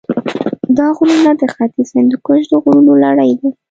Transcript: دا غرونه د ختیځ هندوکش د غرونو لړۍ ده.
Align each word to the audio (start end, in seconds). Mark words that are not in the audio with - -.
دا 0.77 0.87
غرونه 0.97 1.31
د 1.41 1.43
ختیځ 1.53 1.87
هندوکش 1.97 2.41
د 2.51 2.53
غرونو 2.63 2.93
لړۍ 3.03 3.31
ده. 3.39 3.49